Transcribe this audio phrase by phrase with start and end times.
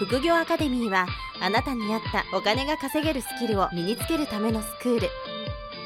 [0.00, 1.06] 副業アカデミーは
[1.42, 5.08] あなたに合ったお金が稼げるスキルを身につけるためのスクール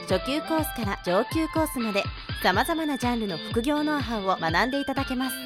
[0.09, 2.05] 初級コースから上級コースまで
[2.41, 5.37] 様々なジャンルの副業ノウハウを学んでいただけます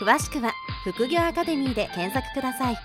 [0.00, 0.52] 詳しくは
[0.84, 2.78] 副業アカデミーで検索ください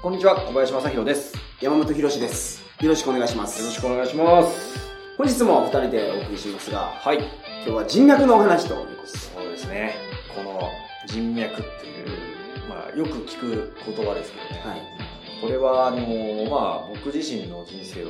[0.00, 1.34] こんにちは、小林正宏です。
[1.34, 2.64] よ山本博史です。
[2.80, 3.62] よろしくお願いします。
[3.62, 4.80] ろしくお願いします。
[5.18, 7.18] 本日もお二人でお送りしますが、はい。
[7.18, 7.26] 今
[7.64, 9.30] 日は人脈のお話ということです。
[9.34, 9.94] そうですね。
[10.34, 10.70] この
[11.06, 12.29] 人脈っていう、まあ、
[12.96, 14.66] よく聞く言葉ですけどね。
[14.66, 14.80] はい。
[15.40, 18.08] これは、あの、まあ、僕自身の人生を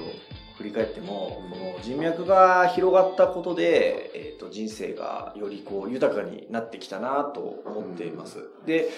[0.57, 8.39] 振り返っても、この人脈が広がったことで、えっ、と、人生がよりこう、豊かになってきたなと思っています。
[8.67, 8.91] で、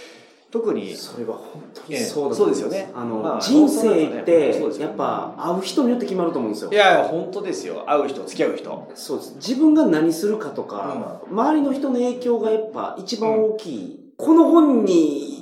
[0.52, 2.60] 特に、それは本当にええそうだと思います。
[2.62, 6.74] そうですよねあの、まあ人生ってやっぱ会う人によって決まると思うんですよい。
[6.74, 7.84] やいや、本当ですよ。
[7.86, 8.92] 会う人、付き合う人。
[8.94, 9.34] そうです。
[9.36, 14.12] 自分が何するかとか、周りの人の影響がやっぱ一番大きい。
[14.18, 15.41] この本に、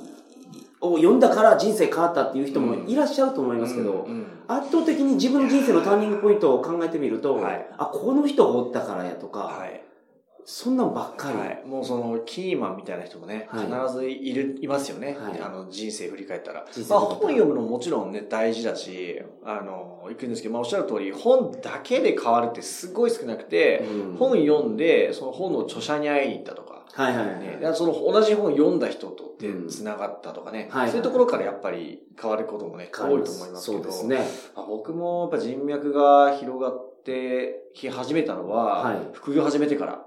[0.80, 4.06] を読んだから人生変わったっていう人もいらっしゃると思いますけど、
[4.48, 7.66] 圧倒的に自分の人生のターニングポイントを考えてみると、はい。
[7.76, 9.84] あ、この人がおったからやとか、はい。
[10.46, 11.38] そんなんばっかり。
[11.38, 13.66] はい、もうそのキーマンみたいな人もね、はい。
[13.66, 15.40] 必ずいるいますよね、はい。
[15.40, 24.16] あの人生振り返ったら、まあ、本読むのももちろんね大事だしあのいくんですけど、まあ、おっしゃる通り本だけで変わるってすごい少なくて、うん。
[24.16, 27.40] 本読んでその本の著者に会いに行ったとか、はいはいはい。
[27.40, 29.68] ね、でその同じ本読んだ人とでうん。
[29.68, 30.90] つながったとかね、はいはい。
[30.90, 33.78] そういうところからやっぱり変わることもね多いと思いますけど。
[33.78, 34.18] そうですね。
[34.54, 38.96] まあ僕もやっぱ人脈が広がってき始めたのは、はい。
[39.12, 40.04] 副業始めてから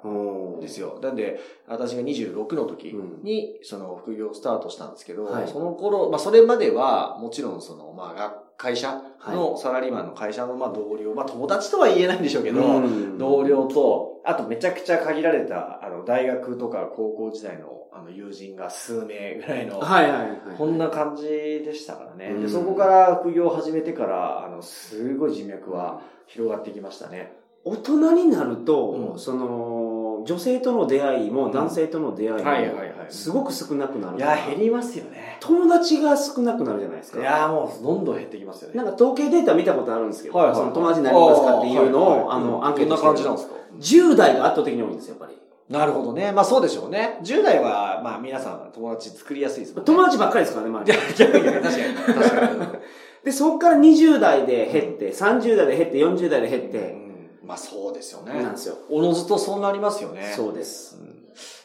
[0.62, 1.00] ですよ。
[1.02, 3.24] なんで、私が26の時うん。
[3.24, 5.48] に、その副業をスタートしたんですけど、はい。
[5.48, 20.38] その頃、まあそれまでは、もちろんその、まあ学会社はいのサラリーマンの会社のまあ同僚、まあ友達とは言えないんでしょうけど、うん同僚と、あとめちゃくちゃ限られた、あの、大学とか高校時代のあの友人が数名ぐらいの、はいはいはい。
[20.58, 22.32] こんな感じでしたからね。
[22.34, 27.34] うんで、そこから副業を始めてから、あの、すごい人脈は広がってきましたね。
[27.66, 32.93] 大人になると、うんその、女性との出会いも男性との出会いも、はいはいはい。
[33.10, 35.38] すごく少なくなるいや、減りますよね。
[35.40, 37.20] 友達が少なくなるじゃないですか。
[37.20, 38.76] いやーもうどんどん減ってきますよね。
[38.76, 45.38] なんか統計データ見たことあるんですけど、はいはいその友達になりますかっていうのを、あの、アンケートどんな感じなんですか？10代が圧倒的に多いんですよ、やっぱり。
[45.70, 46.32] なるほどね。
[46.32, 47.20] まあそうでしょうね。
[47.24, 49.86] 10代は、まあ皆さん友達作りやすいですもんね。
[49.86, 50.98] 友達ばっかりですからね、周り。
[51.18, 51.96] 逆にね、確かに。
[52.16, 52.80] 確かに。
[53.24, 58.34] で、そこから20代で減って、30代で減って、40代で減っうて、ん、まあそうですよね。
[58.44, 58.76] なんですよ。
[58.90, 60.34] おのずとそうなりますよね。
[60.36, 60.98] そうです。
[61.02, 61.13] うん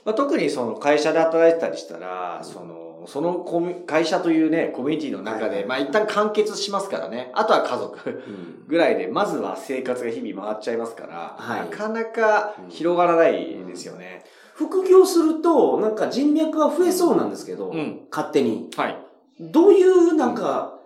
[0.09, 3.45] まあ、特にその会社で働いてたりしたら、その、その
[3.87, 7.31] 会社というね、コミュニティの中で、はいまあ一旦完結しますからね。
[7.35, 14.25] あとは家族うんぐらいで、まずは生活が日々回っちゃいますから、はいなかなか広がらないですよね。
[14.55, 18.71] 副業すると、なんか人脈が増えそうなんですけど、うん勝手に。
[18.79, 18.97] はい。
[19.39, 20.79] どういう、なんか、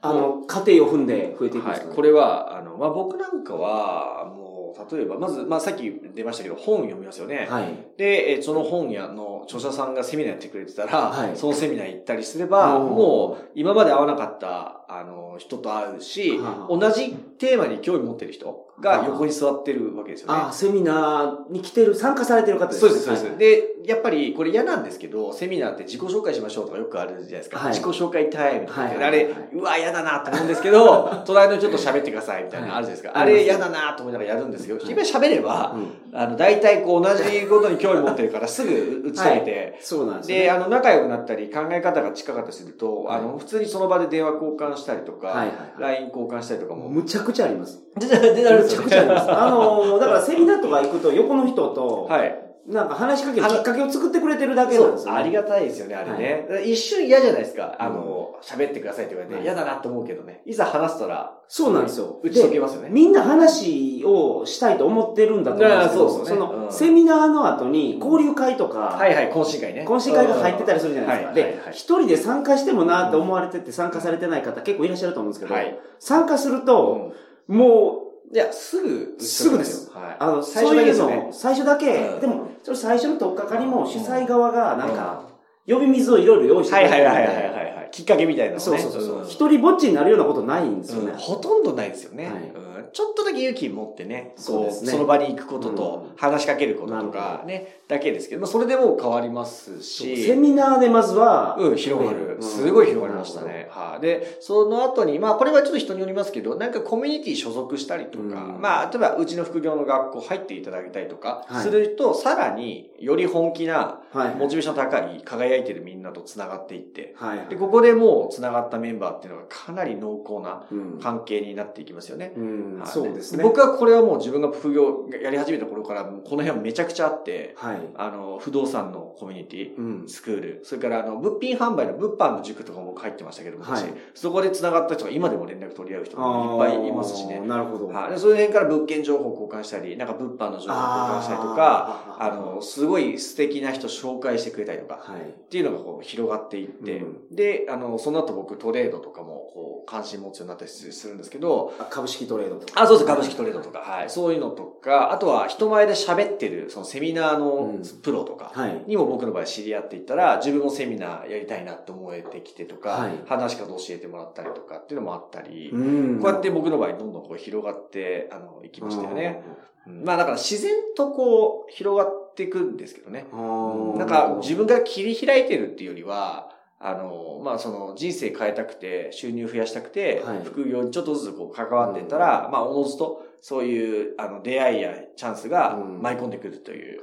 [0.00, 1.86] あの、過程を踏んで増えていくんですか、ね？
[1.86, 1.96] はい。
[1.96, 4.45] これは、あの、まあ、僕なんかは、もう、
[4.90, 7.46] 例えば、まず、まあ、さっき出ましたけど、本読みますよね。
[7.48, 7.74] はい。
[7.96, 20.34] で、えーその本屋の著者さんがセミナーやってくれてたら、はいそのセミナー行ったりすれば、うんもう、今まで会わなかった、あの、人と会うし、は同じテーマに興味持ってる人が横に座ってるわけですよね。
[20.48, 23.26] あ、セミナーに来てる、参加されてる方ですそうです、そうです。
[23.26, 23.38] はい。
[23.38, 27.58] で、やっぱりこれ嫌なんですけど、セミナーって自己紹介しましょうとかよくあるじゃないですか。
[27.58, 27.72] はい。
[27.72, 33.18] 自己紹介タイムとかはいあれ、うわ、嫌だなと思うんですけど、 隣の人と喋ってくださいみたいなのあるじゃないですか。
[33.18, 33.32] はい。
[33.32, 34.94] あれ嫌だなと思いながらやるんですけど、はい。
[34.94, 35.78] 自分喋れば、う
[36.16, 36.18] ん。
[36.18, 40.40] あの、大体こう同じことに興味持ってるからすぐ打ち解けて、そうなんですね。
[40.42, 46.88] で、あの、仲良くなったり、考え方が近かったりすると、はいあの、普通にその場で電話交換したりとか、はいはいはい LINE 交換したりとかも。
[46.88, 47.82] むちゃくちゃあります。
[47.94, 49.30] むちゃくちゃあります。
[49.30, 52.45] あのー、だからセミナーとか行くと横の人と、はい。
[52.68, 55.18] なんか話しかけるきっかけを作ってくれてるだけそなんですよ、ね。
[55.18, 56.46] うありがたいですよね、あれね。
[56.48, 57.76] だから一瞬嫌じゃないですか。
[57.78, 60.42] あの、喋ってくださいって言われて、はい嫌だなと思うけどね。
[60.44, 62.18] いざ話したら、そうなんですよ。
[62.24, 62.88] 打ち解けますよね。
[62.90, 69.84] みんな話をしたいと思ってるんだと思うんですけど、あそねの、うんセミナーの後に交流会とか、はいはい、懇親会ね。
[69.86, 71.32] 懇親会が入ってたりするじゃないですか。
[71.32, 75.78] はいはいで、一人で参加してもなって思われてて参加されてない方結構いらっしゃると思うんですけど、はい。
[76.00, 80.04] 参加すると、うんもいや、すぐすぐですはい。
[80.12, 81.28] う、あの、最初だけの。
[81.28, 81.32] を。
[81.32, 82.20] 最初だけ、うん。
[82.20, 85.22] でも、それ最初の取っかかりも主催側がなんか、
[85.66, 87.75] 呼び水をいろいろ用意してくはいれてるはいはいはいはいはい。
[87.86, 87.90] はい。
[87.92, 88.60] きっかけみたいなのね。
[88.60, 91.12] そうそうそう一人ぼっちになるようなことないんですよね。
[91.12, 92.52] うんほとんどないですよね、
[92.92, 102.26] ちょっとだけ勇気持ってね、そうですねこその場に行くこととうん話しかけることとかね、だけですけど、まあ、それでもう変わりますし、セミナーでまずは、うん、広がる。
[102.40, 103.68] すごい広がりましたね。
[103.70, 104.02] はい。
[104.02, 108.28] で、その後に、まあ、これはちょっと人によりますけど、なんかコミュニティ所属したりとか、う
[108.58, 114.34] んまあ、例えば、うちの副業の学校入っていただきたいとか、はいすると、さらに、より本気な、はい。
[114.34, 117.46] モチベーション高い、輝いてるみんなと繋がっていって、はい。
[117.48, 122.32] で、ここでもう繋がったメンバーっていうのがかなり濃厚なうん関係になっていきますよね。
[122.36, 123.42] うんはいそうですね。
[123.42, 127.78] 僕はこれはもう自分が副業やり始めた頃から、この辺はめちゃくちゃあって、はい。
[127.96, 130.08] あの、不動産のコミュニティ、うん。
[130.08, 137.40] スクール、それからあの、物品販売の物販の塾とかも僕入ってましたけども、はい私そこで繋がった人が今でも連絡取り合う人もいっぱいいますしね。
[137.40, 137.88] なるほど。
[137.88, 138.10] はい。
[138.10, 145.20] で、その辺から物件情報交換したり、なんか物販の情報交換したりとか、あの、すごい素敵な人紹介してくれたりとか、はい。
[145.20, 152.82] っていうのがこう広がっていって、うで、あの、その後僕トレードとかもこう関心持つようになったりするんですけど、あ株式トレードとか。
[152.82, 154.10] あ、そうです、株式トレードとか、はい。
[154.10, 158.84] そういうのとか、あとは人前で喋ってる、そのセミナーのうんプロとか、はい。
[158.86, 169.42] にも僕の場合知り合っていったら、自分もセミナーやりたいなって思えてきてとか、はい話し方教えてもらったりとかっていうのもあったり、うんこうやって僕の場合どんどんこう広がって、あの、いきましたよね。
[169.60, 169.66] うん
[170.04, 173.26] まあだから自然とこう広がっていくんですけどね。
[173.32, 180.44] なんか自分から切り開いてるっていうよりは、あの、まあその人生変えたくて、収入増やしたくて、はい。
[180.44, 186.02] 副業にちょっとずつこう関わっていったら、まあおのずとそういうあの出会いやチャンスがうん。
[186.02, 187.00] 舞い込んでくるという。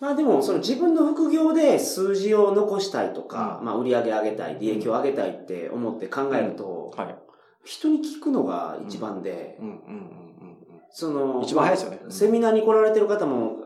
[0.00, 3.66] まあでも、その自分の副業で数字を残したいとか、うん。
[3.66, 7.16] まあ売り上げ上げたい、利益を上げたいって思って考えると、はい。
[7.64, 9.66] 人に聞くのが一番で、うん。
[9.66, 9.74] うん。
[9.74, 10.56] うん。
[10.90, 11.98] その、一番早いですよね。
[12.02, 13.56] まあセミナーに来られてる方も、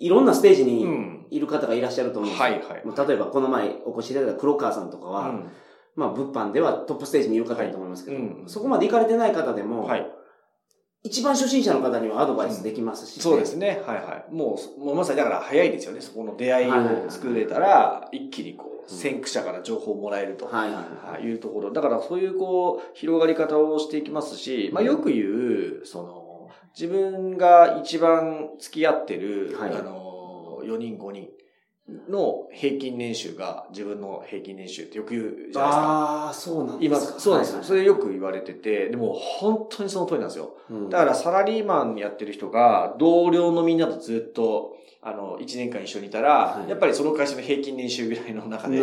[0.00, 0.68] いろんなステージうん。
[0.68, 1.26] うにん。
[1.30, 2.44] いる方がいらっしゃると思うんですよ。
[2.44, 5.50] はいはいまあ例えばこの前お越しいただいた黒川さんとかは、うん
[5.96, 10.06] まあ物販ではトップステージにいる方だと思いますけど、はいうんそこまで行かれてない方でも、はい。
[11.06, 13.82] 一番初心者の方にはアドバイスできますし、そうですね。
[13.86, 14.34] はいはい。
[14.34, 16.00] もう、もうまさにだから早いですよね。
[16.00, 20.46] そこの出会いを作れたら、一気にこう、うん先駆者から情報をもらえると。
[21.22, 21.72] いうところ。
[21.72, 26.23] だからそういうこう、広がり方をしていきますし、まあよく言う、その、
[26.78, 31.28] 自分が一番付き合ってる、はいあの、4人5人
[32.08, 35.68] の平均年収が自分の平均年収ってよく言うじゃないですか。
[35.68, 37.20] ああ、そうなん今、ですか。
[37.20, 37.58] そうなんですよ。
[37.58, 40.56] はいはいそれよく言われてて、でも本当にその通りなんですよ。
[40.70, 48.82] うんだからサラリーマンやってる人が同僚のみんなとずっと、あの、1年間一緒にいたら、はいやっぱりその会社の平均年収ぐらいの中で。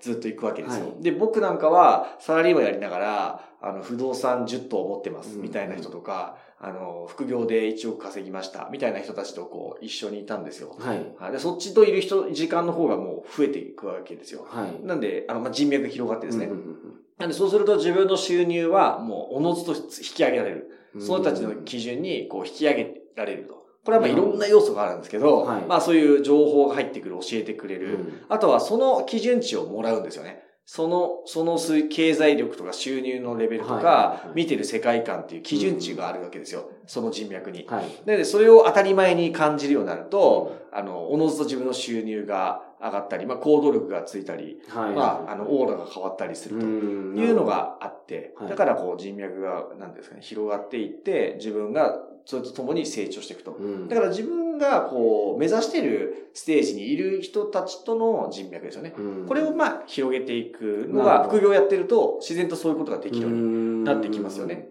[0.00, 0.86] ずっと行くわけですよ。
[0.86, 10.76] はいで、僕なんかはサラリーマンやりながら、あの、不動産10棟持ってます、うんみたいな人とか、あの、副業で1億稼ぎました、みたいな人たちとこう、一緒にいたんですよ。
[10.78, 11.14] はい。
[11.18, 14.46] はいで、そっちといる人、時間の方がもう増えていくわけですよ。
[14.48, 14.86] はい。
[14.86, 16.46] なんで、あの、まあ、人脈が広がってですね。
[16.46, 16.78] うんうん
[17.18, 19.82] なんで、そうすると自分の収入はもうおのずと引
[20.14, 20.70] き上げられる。
[20.94, 23.66] うんその人たちの基準にこう引き上げられると。
[23.84, 27.94] これはまあいろんな要素があるんですけど、はいまあそういう情報が入ってくる、教えてくれる。
[27.94, 30.42] うんあとはその基準値をもらうんですよね。
[30.70, 36.68] その、その数経済力とか収入のレベルとか、見てる世界観っていう基準値があるわけですよ。
[36.86, 37.64] その人脈に。
[37.66, 37.86] はい。
[38.04, 44.94] で、それを当たり前に感じるようになると、あの、おのずと自分の収入が上がったり、まあ行動力がついたり、はい。
[44.94, 46.66] まあ、あの、オーラが変わったりすると。
[46.66, 51.98] うんいうの、があって、はいだからこう人脈が、なんですかね、広がっていって、自分が
[52.28, 53.52] それと共に成長していくと。
[53.52, 58.92] うんだから自分がこう、目指しているステージにいる人たちとの人脈ですよね。
[58.98, 64.68] うんこれをまあ、広げていくのが、副業やってると、自然とそういうことができるようになってきますよね。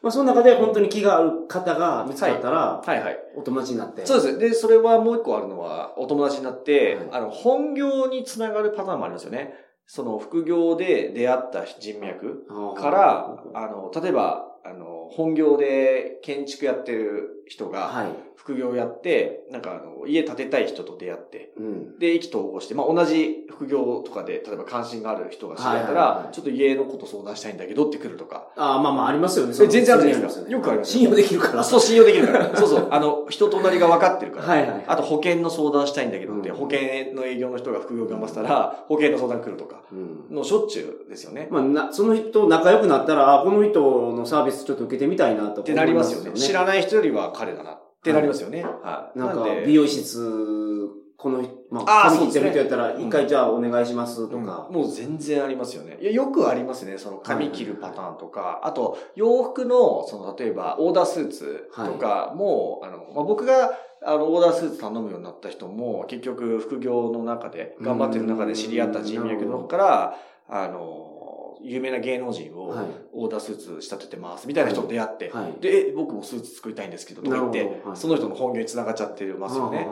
[0.00, 3.18] まあ、その中で本当に気が合う方が見つかったら、はいはい。
[3.34, 4.06] お友達になって。
[4.06, 4.38] そうです。
[4.38, 9.54] で、それはもう一個あるのは、お友達になって、はいあの、本業につながるパターンもありますよね。
[9.86, 12.46] その、副業で出会った人脈。
[12.76, 18.32] から、あの、例えば、あの、本業で建築やってる人が、はい。
[18.42, 21.98] 副業やって、なんかあの、家建てたい人と出会って、うん。
[22.00, 28.48] で、意気投合して、まあ、同じ副業とかで、例えば関心がある人が知り合ったらは、いちょっと家のこと相談したいんだけどって来るとか。
[28.56, 29.52] ああ、まあまあありますよね。
[29.52, 31.62] 全然あるじゃないですかよくあります信用できるから。
[31.62, 32.56] そう、信用できるから。
[32.56, 32.88] そうそう。
[32.90, 34.46] あの、人となりが分かってるから。
[34.46, 34.84] はいはい。
[34.88, 40.36] あと保険の相談したいんだけどって、うん保険の営業の人が副業頑張ってたら、保険の相談来るとか、うん。
[40.36, 41.46] のしょっちゅうですよね。
[41.50, 46.32] まあ、な、その人仲良くなったら、あこの人のサービスちょっと受けてみたいなとってなりますよね。
[46.38, 48.62] 知らない人よりは彼だなってなりますよね。
[48.62, 49.18] はい。
[49.18, 51.40] なんかで、美容室、この、
[51.70, 54.68] まあーあ、髪切ってる人やったら、一回じゃあお願いしますとうんか。
[54.70, 55.98] もう全然ありますよね。
[56.00, 56.98] いや、よくありますね。
[56.98, 63.72] その髪切るパターンとか、あと、洋服の、その、例えば、オーダースーツとかも、あの、まあ、僕が、
[64.04, 70.16] あの、オーダースーツ頼むようになった人も、結局、副業の中で、頑張ってる中で知り合った人脈の方から、
[70.48, 71.11] あの、の、
[71.60, 72.86] 有名な芸能人を、はい。
[73.12, 75.60] オーダースーツ仕立ててます、みたいな人と出会って、はい。
[75.60, 79.88] で、え僕もスーツ作りたいんですけど、とか言って、その人の本業に繋がっちゃってますよね。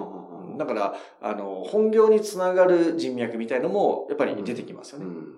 [0.58, 5.06] だから、あの、本業につながる人脈みたいのも、やっぱり出てきますよね。
[5.06, 5.34] うん。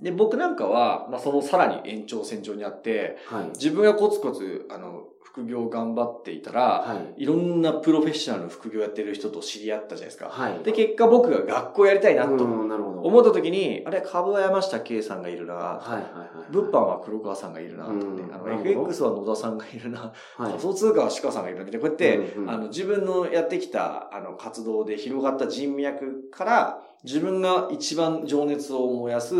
[0.00, 3.48] で、僕なんかは、まあ、そのさらに延長線上にあって、はい。
[3.50, 7.22] 自分がコツコツ、あの、副業を頑張っていたら、はい。
[7.22, 10.28] いろんなプロフェッショナルの副業やってる人と知り合ったじゃないですか。
[10.28, 10.62] はい。
[10.62, 12.44] で、結果僕が学校やりたいなと。
[12.44, 16.52] 思った時に、あれ、株は山下圭さんがいるな、はいはいはい。
[16.52, 20.60] 物販は黒川さんがいるな、とか FX は野田さんがいるな、はい仮。
[20.60, 29.34] 想通貨は鹿さんがいるな、みたいな、こうやって、うんうんあの、自分のやってきた、あの、活動で広がった人脈から、自分が一番情熱を燃やす、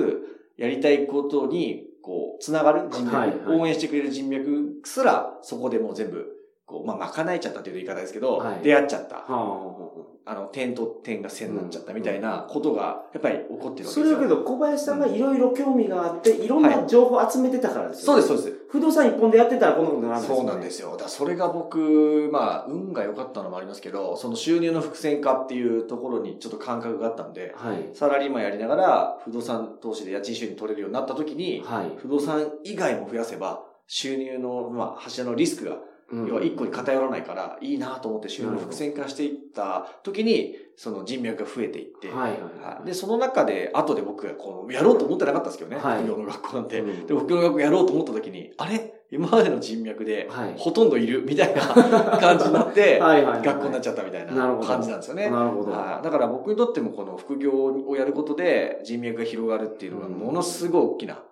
[0.56, 6.26] やりたいことに、こう、つながる人脈、はいはい応援してくれる人脈すら、そこでもう全部、
[6.66, 9.16] こう、まあ、賄えちゃったっていう言い方ですけど、はい出会っちゃった。
[9.16, 9.92] はあはあは
[10.24, 14.04] あの、点と点が線になっちゃったみたいなことが、やっぱり起こってるわけですよ。
[14.04, 18.22] それだけど、小林さんがいろいろ興味があって、いろんな情報を集めてたからですよね。
[18.22, 18.61] そうです、そうです。
[18.72, 20.96] 不動産一本でやってたらこんなことにならないそうなんですよ。
[20.96, 27.90] だそれが僕、まあ、運が良かったのもありますけど、その収入の伏線化っていうところにちょっと感覚があったんで、はい。
[27.92, 31.92] サラリーマンやりながら不動産投資で家賃収入取れるようになった時に、はい。
[31.98, 35.76] 不動産以外も増やせば、収入の、まあ、柱のリスクが、
[36.12, 36.26] うん。
[36.26, 42.86] 要は一個に偏らないから、いいなと思って収入の伏線化していった時に、その人脈が増えていって、はいはいはい。
[42.86, 46.02] で、その中で、後で僕がこの、やろうと思ってなかったんですけどね、はい。
[46.02, 46.80] 副業の学校なんて。
[46.80, 47.06] うん。
[47.06, 48.94] で、副業の学校やろうと思った時に、あれ？
[49.10, 50.54] 今までの人脈で、はい。
[50.56, 51.22] ほとんどいる？
[51.22, 51.60] みたいな
[52.18, 55.28] 感じになって、学校になっちゃったみたいな感じなんですよね。
[55.28, 55.72] なるほど。
[55.72, 56.04] はい。
[56.04, 61.22] だから僕にとってもこの副業をやることで人脈が広がるっていうのがものすごい大きな、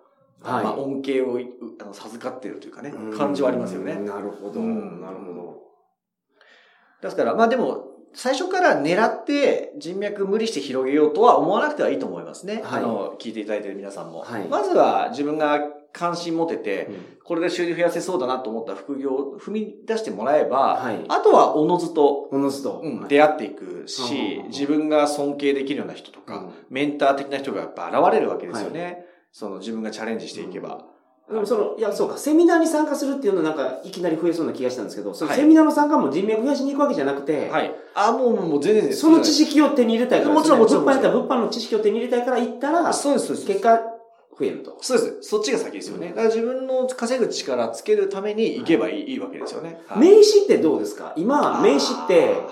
[0.43, 1.39] はいまあ、恩恵をう
[1.79, 3.95] あの授かっているというかね、感じはありますよね。
[3.95, 4.59] なるほど。
[4.59, 5.61] うんなるほど。
[7.01, 12.61] ですから、まあでも、最初から狙って人脈無理して広げようとは思わなくてはいいと思いますね。
[12.63, 14.19] はいあの、聞いていただいている皆さんも。
[14.21, 15.59] はいまずは自分が
[15.93, 22.81] 関心持てて、うんこれで収入増やせそうだなと思った副業を踏み出してもらえば、はいあとはおのずと、おのずと。
[22.83, 29.05] うんはい出会っていくしうん、自分が尊敬できるような人とか、うんメンター的な人がやっぱ現れるわけですよね。
[29.31, 30.85] その自分がチャレンジしていけば。
[31.29, 37.73] でもその、いや、そうか、セミナーに参加するっていうのはなんか、いきなり増えそうな気がしたんですけど、そのはいセミナーの参加も人脈増やしに行くわけじゃなくて、はい。
[37.95, 43.47] あ、もう、もう全然その知識を手に入れたいからね、もちろんもちろん物販やったら物販の知識を手に入れたいから行ったら、そうです、そうです。
[43.47, 43.79] 結果、
[44.37, 44.77] 増えると。
[44.81, 45.17] そうです。
[45.21, 46.09] そっちが先ですよね。
[46.09, 49.79] だから自分の稼ぐ力つけるために行けばいい,、い、いわけですよね。
[49.87, 51.13] はい名刺ってどうですか？
[51.15, 52.51] 今、名刺ってあ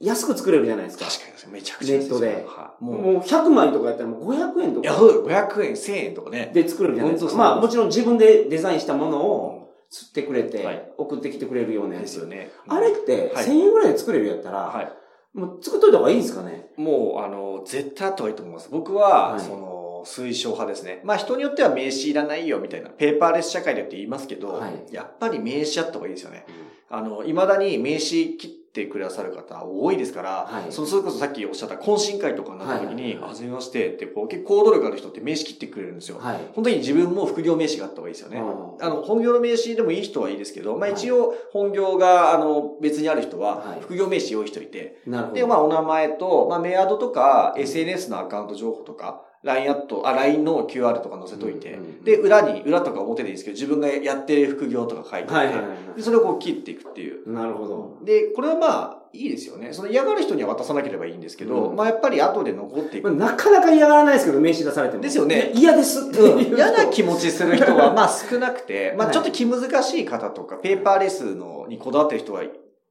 [0.00, 1.04] 安く作れるじゃないですか。
[1.06, 6.50] ー確かにめちゃくちゃネットではいもう、もう100枚とかやったらもう500円といや、かそうだ500円、1000円とかね。
[6.54, 7.34] で作れるじゃないですか。
[7.34, 12.02] まあもちろん自分でデザインしたものをう釣ってくれはいて、送ってきてくれるようなやつ。
[12.02, 12.50] ですよね。
[12.68, 14.92] あれってはい1000円ぐらいで作れるやったら、はい。
[15.34, 16.68] もう作っといた方がいいんですかね？
[16.76, 18.68] もう、あの、絶対あった方がいいと思います。
[18.70, 21.00] 僕は、はいその、推奨派ですね。
[21.04, 26.46] まあ人によっては名刺いらないよみたいな、ペーパーレス社会でって言いますけど、はいやっぱり名刺あった方がいいですよね。
[26.88, 36.18] あの、未だに名刺切ってくださる方多いですから、はいそそれこそさっきおっしゃった懇親会とかになった時に、はいはいめましてって、こう、結構行動力ある人って名刺切ってくれるんですよ。
[36.18, 36.38] はい。
[36.54, 38.38] 本当に自分も副業名刺があった方がいいですよね。
[38.38, 45.36] うんあの、本業の名刺でもいい人はいいですけど、まあはい一応、本業が、あの、別にある人ははい、副業名刺用意しといて、なるほど。
[45.36, 57.32] で、まあ、お名前と、まあ、メアドとか、SNS のアカウント情報とか、LINE アット、あ、LINE の QR とか載せといて、うんうんうんで、裏に、裏とか表でいいんですけど、自分がやってる副業とか書いてて、はいはいそれをこう切っていくっていう。
[57.32, 57.98] なるほど。
[58.04, 59.72] で、これはまあ、いいですよね。
[59.72, 63.10] その嫌がる人には渡さなければいいんですけど、うんまあ、やっぱり後で残っていく。
[63.10, 65.02] なかなか嫌がらないですけど、名刺出されても。
[65.02, 66.56] ですよね嫌ですっていう人。
[66.56, 72.42] 嫌な気持ちする人は、まあ少なくて、まあはいちょっと気難しい方とか、ペーパーレスのにこだわってる人は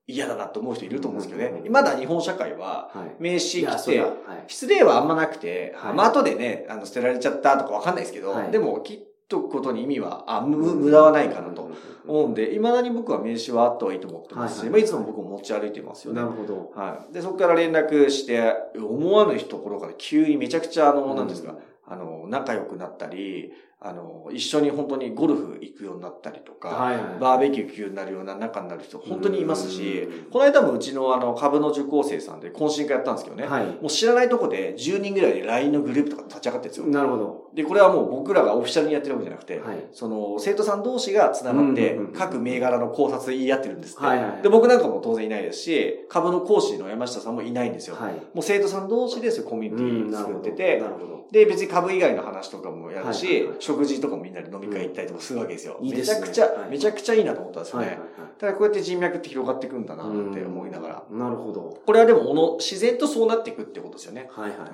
[0.08, 1.62] 嫌だなと思う人いると思うんですけどね。
[1.66, 3.16] うんまだ日本社会は、はい。
[3.20, 4.04] 名刺来て
[4.48, 11.70] 失礼はあんまなくて、はいまあ後でね、あの捨てられちゃったとかわかんないですけど、はいでも切っとくことに意味は、あ、む無駄はないかなと
[12.08, 16.28] 思うんで、未だに僕は名刺はあった方がいいと思ってますし、はいまあいつも僕も持ち歩いてますよねな。
[16.28, 16.72] るほど。
[16.74, 17.14] はい。
[17.14, 27.20] で、そこから連絡して、思わぬところから急にめちゃくちゃ、あの、なんですか、あの、仲良くなったり、あの、一緒に本当にゴルフ行くようになったりとか、はいはい。
[27.20, 33.66] バーベキュー行くようになるような仲になる人、本当にいますしうん、この間もうちのあの、株の受講生さんで懇親会やったんですけどね、はい。
[33.66, 36.88] もう知らないとこで10人ぐらいで LINE のグループとか立ち上がってるんですよ。
[36.88, 37.52] なるほど。
[37.54, 39.88] で、これはもう僕らがオフィシャルにやってるわけじゃなくて、はい。
[39.92, 44.04] その、生徒さん同士が繋がって各銘柄の考察言い合ってるんですって。
[44.04, 47.96] はいはいで、僕なんかも当然いないですし、株の講師の山下さんもいないんですよ。
[47.96, 48.14] はい。
[48.14, 50.84] もう生徒さん同士でそういうコミュニティ作ってて。
[51.32, 55.78] で、別に株以外の話とかもやるし、はいはいはい食事とかもみんなで飲み会行ったりとかするわけですよ。
[55.82, 57.86] いいですねめちゃくちゃ、はいめちゃくちゃいいなと思ったんですよね。
[57.88, 61.04] はいはいはただこうやって人脈って広がっていくんだなって思いながら。
[61.10, 61.14] い。
[61.14, 61.82] なるほど。
[61.86, 64.30] これはでもおの、自然とそうなっていくってことですよね。
[64.32, 64.74] はいはいはいはい。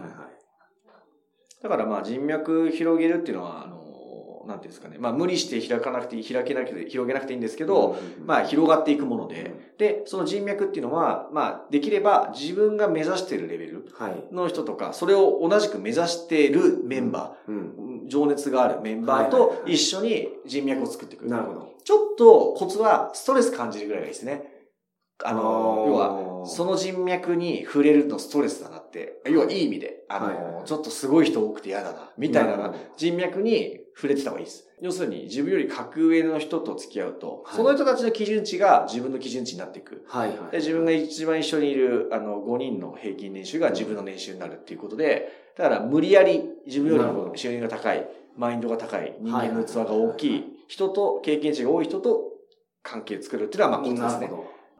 [1.62, 3.84] だからまあ人脈広げるっていうのは、あの、
[4.44, 14.34] の、なんていうんですかね、まあ無理して開かなくていい、開けなくて、広げなくていいんですけど、まあ広がっていくもので、で、その人脈っていうのは、まあできれば自分が目指しているレベルはい。
[14.34, 17.74] の人とか、それを同じく目指しているメンバうん。
[18.06, 21.28] ー、情熱があるメンバーとはい一緒に人脈を作っていく。
[21.28, 21.74] なるほど。
[21.84, 24.50] ちょっとコツはストレス感じるぐらいがいいですね。
[25.24, 29.62] あの、要は、はその人脈に触れるのストレスだなって、要はい。
[29.62, 34.68] い意味で、あの、はいちょっとすごい人多くて嫌だな、みたいな人脈に触れてた方がいいです。
[34.82, 40.04] 要するに自分より格上の人と付き合うと、はいその人たちの基準値が自分の基準値になっていく。
[40.08, 40.52] はいはい。
[40.52, 52.34] で、自分が一番一緒にいる、あの、5人の平均年収が自分の年収になるっていうことで、だから無理やり自分よりも収入が高い、マインドが高い、人間の器はいが大きい人と、経験値が多い人と
[52.82, 54.30] 関係を作るっていうのは、まあ、コツですね。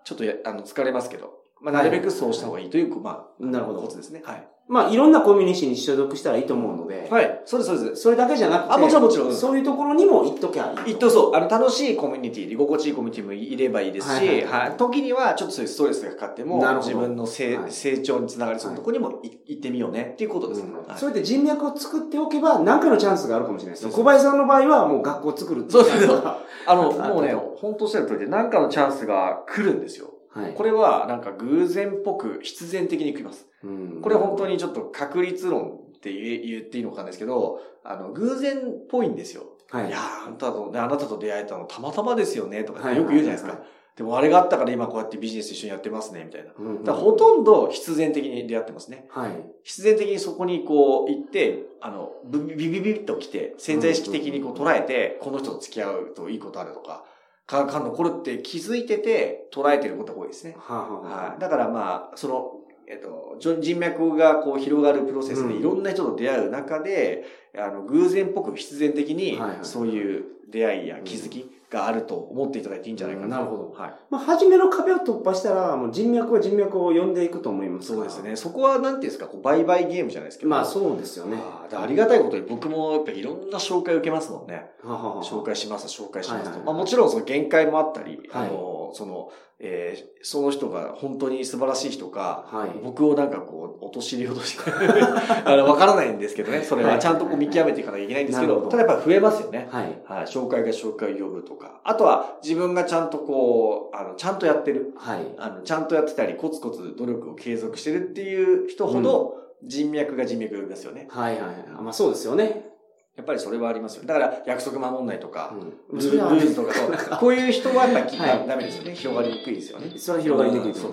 [0.03, 4.22] ちょっとや、あの、疲れますけど、まあ、なるべくそうした方がいいという、まあ、なるほどコツですね。
[4.25, 4.48] はい。
[4.67, 4.74] ど。
[4.74, 7.41] まあ、いろんなコミュニティに所属したらいいと思うので、はい。
[7.46, 8.01] そうです、そうです。
[8.01, 10.93] それだけじゃなくて、あもちろんもちろんそういうところにも行っときゃいい。
[10.93, 14.77] 一等そう、あの、楽しいコミュニティ、居心地いいコミュニティもいればいいですし、はいはいはい。
[14.77, 20.74] 時には、ちょっとそういうストレスがかかっても自分の成,、はい成長につながりそうなところにもい行ってみようねっていうことですね。
[20.74, 30.12] はいそれで人脈を作っておけば、何かのチャンスがあるかもしれないです小林さんの場合は、もう学校を作るそうそうそうはあの、 あもうねと、本当おっしゃる通りで、何かのチャンスが来るんですよ。
[30.49, 30.53] い。
[30.53, 33.47] これは、なんか偶然っぽく、必然的に来ます。
[33.63, 39.43] うんこれ本当にちょっと確率論って言っていいのかわかんないですけど、あの、偶然っぽいんですよ。
[39.69, 43.61] はいいやーあんたとね、あなたと出会えたのたまたまですよね、とかはいよく言うじゃないですかはい。
[43.95, 46.51] でもあれがあったから今こうやってビジネス一緒にやってますね、みたいな。
[46.57, 49.05] うんうんだほとんど必然的に出会ってますね。
[49.09, 49.31] はい。
[49.63, 57.03] 必然的にそこにこう行って、あの、ビビビビビッと来て、潜在意識的にこう捉えて、この人と付き合うといいことあるとか、
[57.45, 60.55] か、かんのこれって気づいてて捉えてることが多いですね。
[60.57, 61.39] はあはあははい。
[61.39, 62.51] だからまあ、その、
[62.88, 67.25] えっと、人脈がこう広がるプロセスうんでいろんな人と出会う中で、
[67.57, 73.38] あの、偶然っぽく必然的にそういう出会いや気づきがあると思っていただいていいんじゃないかな。
[73.38, 73.94] なるほどはい。
[74.12, 78.36] まあ、初めの壁を突破したら、もう人脈は人脈を呼んでいくと思いますそうですね。
[78.36, 80.50] そこはなんていうんですか、こう、売買ゲームじゃないですけど。
[80.50, 81.38] まあ、そうですよね。
[81.42, 84.70] あありがたいことに僕もやっぱいろんな紹介を受けますもんね。
[84.83, 86.50] 紹介します、紹介しますと。
[86.50, 92.79] はいはいはいまあもちろんその限界もあったり、はいあの、その、えーその人が本当に素晴らしい人か、はい。
[92.82, 94.72] 僕をなんかこう、陥れようとして、
[95.44, 99.68] あの、わからないんですけどね、それははいちゃんとこう見極めていかなきゃいけないんですけど、ただやっぱ増えますよね。
[99.70, 100.01] はい。
[100.06, 101.82] はい、紹介が紹介を呼ぶとか。
[101.84, 104.94] あとは自分がちゃんとこう、あの、ちゃんとやってる。
[104.96, 105.20] はい。
[105.38, 111.08] あの、ちゃんとやってたり、コツコツ努力を継続してるっていう人ほど、人脈が人脈を呼びますよね。
[111.10, 111.56] はいはいはい。
[111.82, 112.73] まあ、そうですよね。
[113.15, 114.07] やっぱりそれはありますよね。
[114.07, 115.53] だから約束守んないとか、
[115.91, 115.99] うん。
[115.99, 118.95] ルールとかそう、 こういう人はやっぱり、はいダメですよね。
[118.95, 119.91] 広がりにくいですよね。
[119.95, 120.91] それは広がりにくいとそう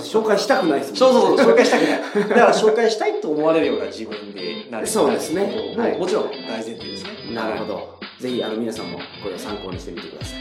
[0.00, 0.22] そう。
[0.22, 2.28] 紹介したくないですそうもんそうそう、紹介したくない。
[2.28, 4.86] だから紹介したいと思われるような自分でなる。
[4.86, 7.34] そうですねもはいもちろん大前提ですね。
[7.34, 7.98] なるほど。
[8.20, 10.38] ぜひ、あの、皆さんもこれを参考にしてみてください。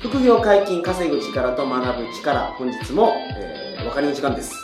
[0.00, 4.54] 副業解禁、稼ぐ力と学ぶ力、本日も、えー、お別れの時間です。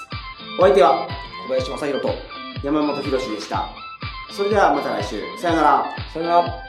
[0.59, 1.09] お相手は
[1.47, 2.15] 小林正宏と、
[2.63, 3.88] 山本博史でした。
[4.31, 5.23] それではまた来週。
[5.39, 5.97] さよなら。
[6.13, 6.68] さよなら。